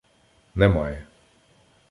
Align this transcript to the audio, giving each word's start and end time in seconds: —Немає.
—Немає. 0.55 1.05